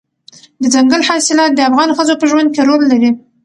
دځنګل 0.61 1.01
حاصلات 1.07 1.51
د 1.55 1.59
افغان 1.69 1.89
ښځو 1.97 2.13
په 2.21 2.25
ژوند 2.31 2.47
کې 2.53 2.61
رول 2.67 2.81
لري. 2.91 3.11